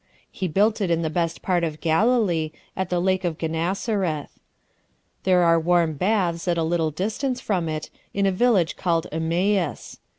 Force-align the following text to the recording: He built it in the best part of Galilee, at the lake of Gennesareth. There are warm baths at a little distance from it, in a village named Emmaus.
He 0.31 0.47
built 0.47 0.81
it 0.81 0.89
in 0.89 1.03
the 1.03 1.11
best 1.11 1.43
part 1.43 1.63
of 1.63 1.79
Galilee, 1.79 2.49
at 2.75 2.89
the 2.89 2.99
lake 2.99 3.23
of 3.23 3.37
Gennesareth. 3.37 4.39
There 5.25 5.43
are 5.43 5.59
warm 5.59 5.93
baths 5.93 6.47
at 6.47 6.57
a 6.57 6.63
little 6.63 6.89
distance 6.89 7.39
from 7.39 7.69
it, 7.69 7.91
in 8.11 8.25
a 8.25 8.31
village 8.31 8.75
named 8.83 9.05
Emmaus. 9.11 9.99